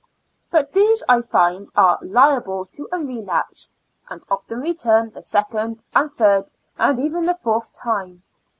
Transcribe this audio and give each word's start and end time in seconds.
But 0.49 0.73
these, 0.73 1.03
I 1.07 1.21
find, 1.21 1.69
are 1.75 1.99
liable 2.01 2.65
to 2.65 2.89
a 2.91 2.97
relapse, 2.97 3.69
and 4.09 4.23
often 4.31 4.61
return 4.61 5.11
the 5.11 5.21
second, 5.21 5.83
and 5.93 6.11
third, 6.11 6.49
and 6.79 6.97
even 6.97 7.27
the 7.27 7.35
fourth 7.35 7.71
time. 7.71 8.23